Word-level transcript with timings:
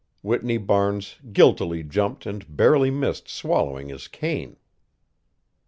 Whitney 0.23 0.57
Barnes 0.57 1.17
guiltily 1.31 1.83
jumped 1.83 2.25
and 2.25 2.57
barely 2.57 2.89
missed 2.89 3.29
swallowing 3.29 3.89
his 3.89 4.07
cane. 4.07 4.57